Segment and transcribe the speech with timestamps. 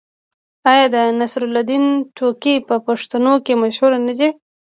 [0.71, 1.85] آیا د نصرالدین
[2.17, 4.29] ټوکې په پښتنو کې مشهورې نه دي؟